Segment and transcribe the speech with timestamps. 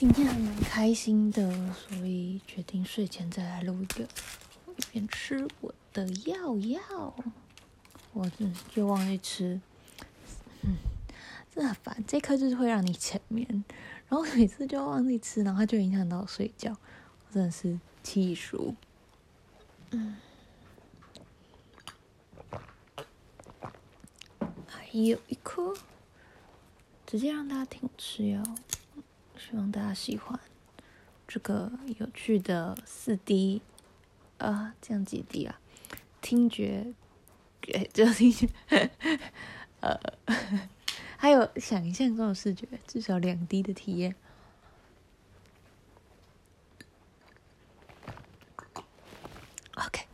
[0.00, 7.14] 今天还蛮开心的，所以决定睡前再来录一个，一边吃我的药药。
[8.14, 9.60] 我真就忘记吃，
[10.62, 10.78] 嗯，
[11.54, 12.02] 真的很烦。
[12.08, 13.46] 这颗就是会让你浅眠，
[14.08, 18.74] 然后每次就忘记吃，然后它就影响到睡觉，我真的是气数。
[19.90, 20.16] 嗯，
[24.66, 25.76] 还有一颗，
[27.06, 28.42] 直接让大家听吃药。
[29.40, 30.38] 希望大家喜欢
[31.26, 33.62] 这个有趣的四 D
[34.38, 35.58] 啊，这样几 D 啊？
[36.20, 36.92] 听觉，
[37.60, 38.48] 给 这个听觉，
[39.80, 39.98] 呃，
[41.16, 44.14] 还有想象中的视觉，至少两 D 的体验。
[49.74, 50.04] OK，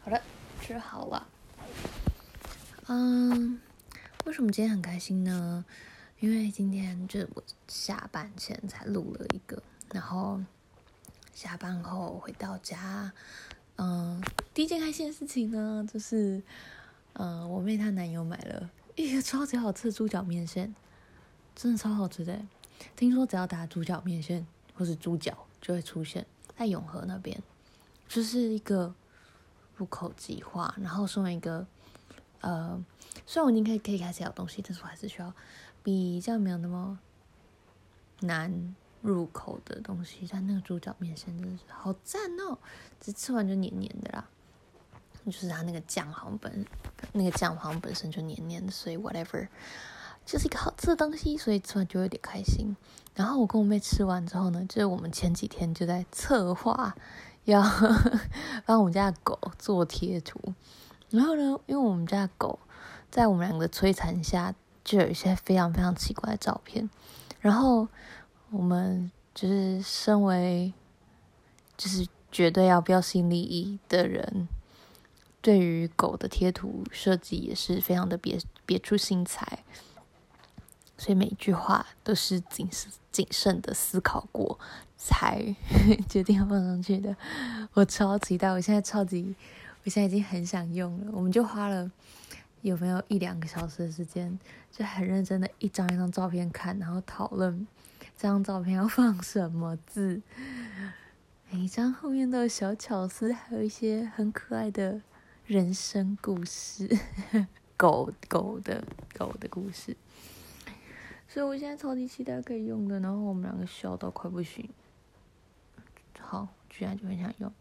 [0.00, 0.20] 好了，
[0.60, 1.28] 吃好了。
[2.88, 3.60] 嗯，
[4.24, 5.64] 为什么今天很开心呢？
[6.18, 9.62] 因为今天就是我下班前才录了一个，
[9.92, 10.40] 然后
[11.34, 13.12] 下班后回到家，
[13.76, 14.22] 嗯，
[14.54, 16.42] 第一件开心的事情呢，就是，
[17.12, 20.74] 嗯，我妹她男友买了一个超级好吃的猪脚面线，
[21.54, 22.40] 真的超好吃的。
[22.96, 27.38] 听说只要打猪脚面线或是猪脚，就会出现在永和那边，
[28.08, 28.94] 就是一个
[29.76, 31.66] 入口即化，然后送一个，
[32.40, 32.82] 呃，
[33.26, 35.30] 虽然我已经可以可以开始咬东西，但是我还是需要。
[35.86, 36.98] 比较没有那么
[38.22, 42.58] 难入口的东西，但那个猪脚面线真的是好赞哦！
[43.00, 44.24] 只吃完就黏黏的啦，
[45.24, 46.66] 就是它那个酱好像本
[47.12, 49.46] 那个酱好像本身就黏黏的，所以 whatever
[50.24, 52.76] 就是一个好吃的东西，所以吃完就有点开心。
[53.14, 56.96] 然后我跟我妹吃完之后呢，就是我们前几天就在策划
[57.44, 57.62] 要
[58.66, 60.52] 帮我们家的狗做贴图，
[61.10, 62.58] 然后呢，因为我们家的狗
[63.08, 64.52] 在我们两个的摧残下。
[64.86, 66.88] 就有一些非常非常奇怪的照片，
[67.40, 67.88] 然后
[68.50, 70.72] 我们就是身为
[71.76, 74.46] 就是绝对要标新立异的人，
[75.42, 79.64] 对于狗的贴图设计也是非常的别别出心裁，
[80.96, 84.56] 所以每一句话都是谨慎谨慎的思考过
[84.96, 85.56] 才
[86.08, 87.16] 决定要放上去的。
[87.72, 89.34] 我超期待，我现在超级，
[89.82, 91.90] 我现在已经很想用了，我们就花了。
[92.66, 94.36] 有没有一两个小时的时间，
[94.72, 97.64] 就很认真的一张一张照片看，然后讨论
[98.16, 100.20] 这张照片要放什么字，
[101.48, 105.00] 每一张后面都有小巧思，还有一些很可爱的
[105.46, 106.90] 人生故事，
[107.78, 108.82] 狗狗的
[109.16, 109.96] 狗的故事，
[111.28, 114.68] 所以我现在超级期待可以用的，然后我们两个笑到快不行，
[116.18, 117.52] 好，居然就很想用，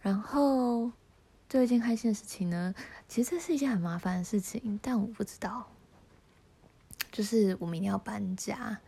[0.00, 0.90] 然后。
[1.50, 2.72] 最后一件开心的事情呢，
[3.08, 5.66] 其实这是一件很麻烦的事情，但我不知道。
[7.10, 8.78] 就是我明天要搬家，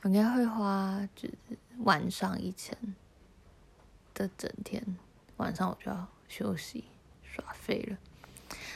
[0.00, 1.36] 我应该会花就是
[1.84, 2.76] 晚上以前
[4.12, 4.84] 的整天，
[5.36, 6.82] 晚上我就要休息
[7.22, 7.96] 耍废了。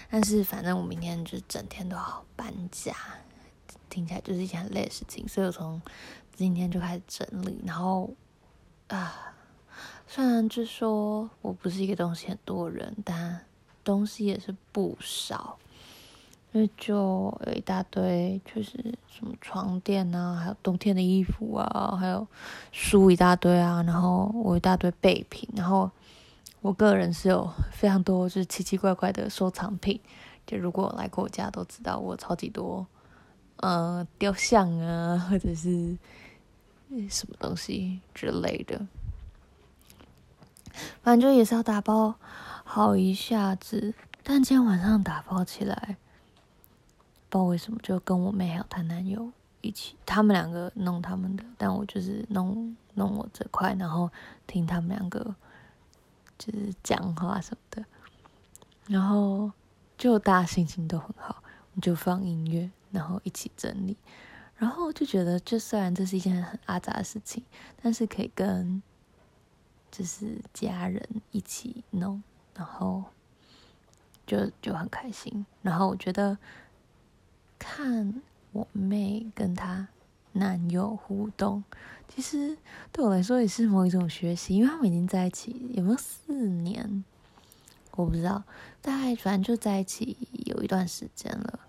[0.08, 2.94] 但是反正我明天就整天都要搬家，
[3.90, 5.82] 听起来就是一件很累的事情，所以我从
[6.36, 8.14] 今天就开始整理，然后
[8.86, 9.32] 啊。
[10.08, 13.40] 虽然就说我不是一个东西很多人，但
[13.84, 15.58] 东西也是不少，
[16.52, 16.94] 因为就
[17.46, 18.72] 有一大堆，就是
[19.08, 22.26] 什么床垫啊，还有冬天的衣服啊，还有
[22.72, 25.90] 书一大堆啊，然后我一大堆备品，然后
[26.60, 30.00] 我个人是有非常多就是奇奇怪怪的收藏品，
[30.46, 32.86] 就如果来过我家都知道我超级多，
[33.56, 35.96] 呃，雕像啊，或者是
[37.10, 38.80] 什么东西之类的。
[41.02, 42.14] 反正就也是要打包
[42.64, 45.96] 好一下子，但今天晚上打包起来，
[47.28, 54.10] 不知道为什么就跟我妹还有她男友一起，他们两个弄他们的，但我就是弄弄我这块，然后
[54.46, 55.34] 听他们两个
[56.38, 57.84] 就是讲话什么的，
[58.88, 59.50] 然后
[59.96, 61.42] 就大家心情都很好，
[61.74, 63.96] 我就放音乐，然后一起整理，
[64.56, 67.44] 然后就觉得，就虽然这是一件很阿杂的事情，
[67.80, 68.82] 但是可以跟。
[69.96, 72.22] 就是家人一起弄，
[72.54, 73.02] 然后
[74.26, 75.46] 就就很开心。
[75.62, 76.36] 然后我觉得
[77.58, 78.20] 看
[78.52, 79.88] 我妹跟她
[80.32, 81.64] 男友互动，
[82.08, 82.58] 其实
[82.92, 87.02] 对我来说也是某一种学习，因为他们已经在一起有没有四年，
[87.92, 88.44] 我不知道，
[88.82, 90.14] 大概反正就在一起
[90.44, 91.60] 有一段时间了。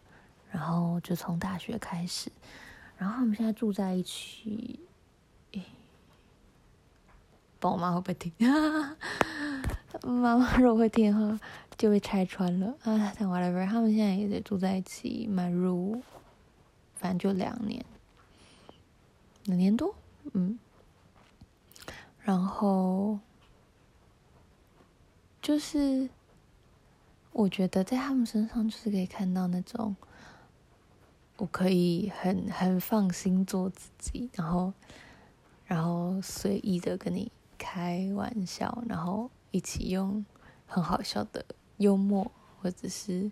[0.52, 2.30] 然后就从大学开始，
[2.98, 4.82] 然后他们现在住在一起。
[7.72, 8.32] 我妈会不会听？
[10.04, 11.40] 妈妈如果会听的话，
[11.78, 13.14] 就被拆穿了啊！
[13.18, 16.02] 但 whatever，他们现在也得住在一起，迈入
[16.96, 17.84] 反正就两年，
[19.46, 19.96] 两年多，
[20.34, 20.58] 嗯，
[22.22, 23.20] 然后
[25.42, 26.10] 就是
[27.32, 29.96] 我觉得在他们身上就是可以看到那种，
[31.38, 34.74] 我可以很很放心做自己，然后
[35.66, 40.26] 然后随意的跟你开玩笑，然后一起用
[40.66, 41.44] 很好笑的
[41.78, 42.32] 幽默，
[42.62, 43.32] 或者是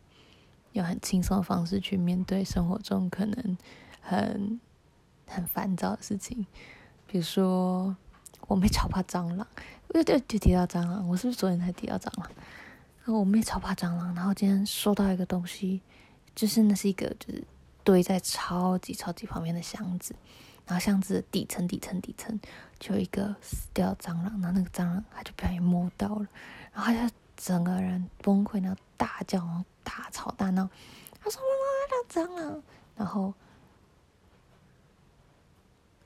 [0.74, 3.58] 用很轻松的方式去面对生活中可能
[4.02, 4.60] 很。
[5.28, 6.46] 很烦躁的事情，
[7.08, 7.98] 比如说
[8.42, 9.48] 我妹超怕蟑螂，
[9.92, 12.30] 就就就提到蟑螂，我是不是昨天才提到蟑螂？
[13.04, 15.82] 然后我妹超怕蟑螂，然后今天收到一个东西，
[16.36, 17.44] 就是那是一个就是
[17.84, 20.16] 堆在超级超级旁边的箱子，
[20.66, 22.40] 然后箱子底层底层底层
[22.80, 26.28] 就有一个死掉的蟑螂，然后那个蟑螂它就不小心摸到了，
[26.74, 30.70] 然后他就整个人崩溃，然后大叫，然后大吵大闹，
[31.22, 32.64] 他说妈妈那蟑螂，
[32.96, 33.34] 然后。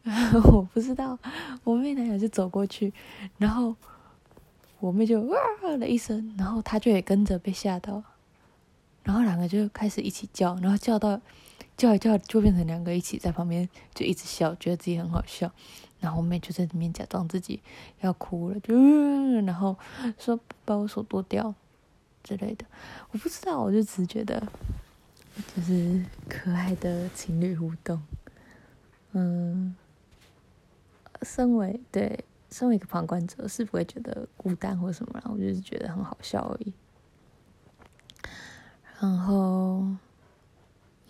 [0.52, 1.20] 我不知道，
[1.64, 2.92] 我妹男友就走过去，
[3.38, 3.76] 然后
[4.80, 5.38] 我妹就哇
[5.78, 8.02] 的一声，然后他就也跟着被吓到，
[9.04, 11.20] 然后两个就开始一起叫，然后叫到
[11.80, 15.50] 叫一叫就变成两个一起在旁边就一直笑，觉得自己很好笑，
[16.02, 17.62] 然后我妹就在里面假装自己
[18.02, 18.76] 要哭了，就
[19.46, 19.78] 然后
[20.18, 21.56] 说把我手剁掉
[22.22, 22.66] 之类的，
[23.12, 24.46] 我不知道，我就只觉得
[25.56, 28.02] 就是可爱的情侣互动，
[29.14, 29.76] 嗯。
[31.22, 36.72] 身为对，身为一个旁观者是不会觉得孤单或什么，然后我就是觉得很好笑而已。
[39.02, 39.86] 然后，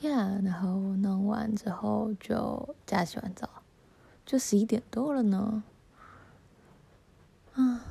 [0.01, 3.49] 呀，然后弄完之后就加洗完澡，
[4.25, 5.63] 就十一点多了呢。
[7.53, 7.81] 啊，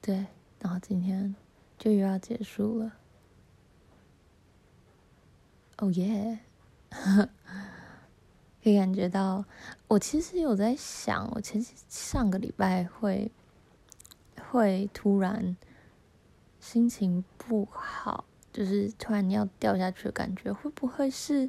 [0.00, 0.26] 对，
[0.60, 1.34] 然后今天
[1.78, 2.92] 就又要结束了。
[5.78, 6.38] 哦耶！
[8.62, 9.44] 可以感觉到，
[9.86, 13.30] 我其实有在想，我前上个礼拜会
[14.50, 15.56] 会突然
[16.58, 18.24] 心情不好，
[18.56, 21.42] 就是突然要掉下去的感觉，会不会是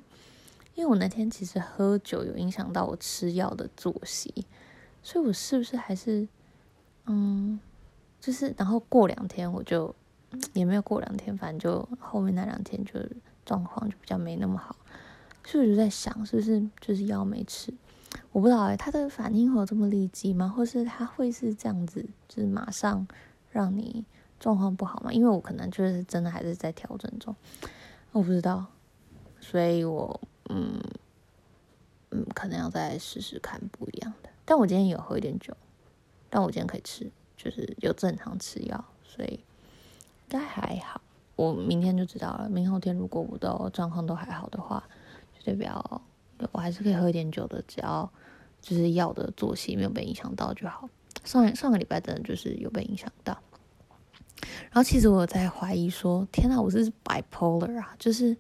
[0.75, 4.45] 因为我那天其实喝酒有影响到我吃药的作息，
[5.01, 6.27] 所以我是不是还是
[7.06, 7.57] 嗯，
[8.19, 9.95] 就是然后过两天我就
[10.51, 13.00] 也没有过两天，反正就后面那两天就
[13.45, 14.75] 状况就比较没那么好。
[15.45, 17.74] 所以我就在想，是不是就是药没吃？
[18.33, 20.50] 我不知道哎、他的反应会有这么立即吗？
[20.50, 23.07] 或是他会是这样子，就是马上
[23.50, 24.04] 让你
[24.39, 25.12] 状况不好吗？
[25.12, 27.36] 因为我可能就是真的还是在调整中，
[28.12, 28.66] 我不知道，
[29.39, 30.19] 所以我
[30.50, 30.81] 嗯
[32.12, 34.30] 嗯，可能要再试试看不一样的。
[34.45, 35.56] 但我今天有喝一点酒，
[36.30, 39.39] 但我今天可以吃，就是有正常吃药，所以应
[40.30, 41.01] 该还好。
[41.36, 42.50] 我明天就知道了。
[42.50, 44.83] 明后天如果我的状况都还好的话。
[45.40, 46.01] 就代表
[46.51, 48.12] 我还是可以喝一点酒的，只要
[48.60, 50.90] 就是药的作息没有被影响到就好。
[51.24, 53.38] 上上个礼拜真的就是有被影响到，
[54.42, 57.95] 然后其实我在怀疑说，天哪，我是 bipolar 啊！
[57.98, 58.36] 就是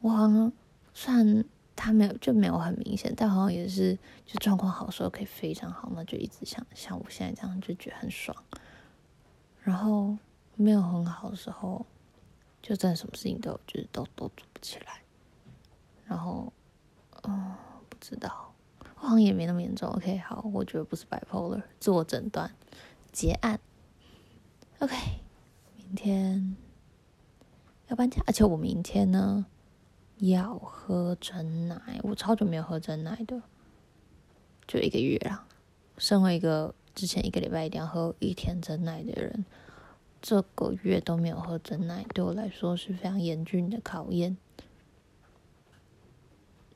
[0.00, 0.52] 我好像
[0.94, 1.44] 虽然
[1.76, 8.36] 他没有就没有很明显，但好像也是就状况好的时候可以非常好，那就一直像像我现在这样就觉得很爽。
[9.62, 10.16] 然后
[10.56, 11.84] 没有很好的时候，
[12.62, 15.02] 就真的什么事情都就是都都做不起来。
[16.06, 16.50] 然后，
[17.24, 17.54] 嗯，
[17.88, 18.52] 不知道，
[18.96, 19.90] 我好像也没那么严重。
[19.90, 22.50] OK，好，我觉得不是 bipolar，自我诊断，
[23.12, 23.60] 结案。
[24.80, 24.94] OK，
[25.76, 26.56] 明天
[27.88, 29.44] 要搬家，而且我明天呢
[30.18, 33.42] 要喝真奶，我超久没有喝真奶的，
[34.68, 35.44] 就一个月了。
[35.96, 39.44] 身为一个之前一个礼拜一定要喝一天真奶的人，
[40.22, 44.36] 这个月都没有喝真奶，对我来说是非常严峻的考验。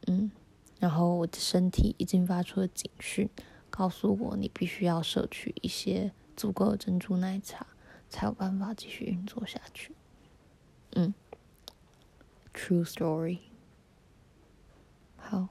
[0.08, 0.32] 嗯，
[0.80, 3.30] 然后我的身体已经发出了警讯，
[3.70, 7.64] 告诉我你必须要摄取一些足够的珍珠奶茶，
[8.12, 9.94] 才有办法继续运作下去。
[10.94, 11.14] 嗯
[12.52, 13.38] ，True story。
[15.16, 15.48] 好，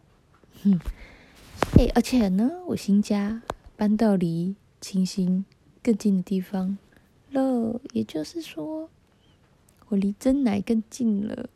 [0.63, 0.79] 哼，
[1.79, 3.41] 哎，而且呢，我新家
[3.75, 5.43] 搬到离清新
[5.81, 6.77] 更近的地方
[7.31, 8.91] 了，也就是说，
[9.87, 11.49] 我离真奶更近了。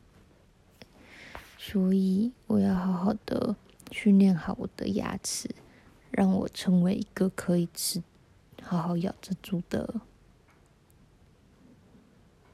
[1.60, 3.56] 所以我要好好的
[3.92, 5.54] 训练好我的牙齿，
[6.10, 8.02] 让我成为一个可以吃、
[8.64, 10.02] 好好咬着住的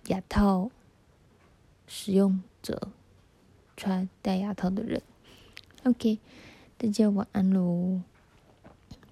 [0.08, 0.70] 牙套
[1.88, 2.90] 使用者，
[3.78, 5.02] 穿戴牙套的人。
[5.84, 6.20] OK，
[6.78, 8.02] 大家晚安喽，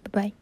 [0.04, 0.40] 拜拜。